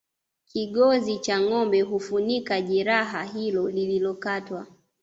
[0.45, 4.67] kigozi cha ngombe hufunika jeraha hilo lililokatwa